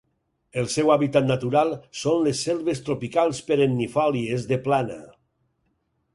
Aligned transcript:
El 0.59 0.69
seu 0.75 0.87
hàbitat 0.93 1.27
natural 1.31 1.75
són 2.05 2.25
les 2.29 2.41
selves 2.47 2.81
tropicals 2.89 3.43
perennifòlies 3.51 4.49
de 4.55 4.61
plana. 4.67 4.99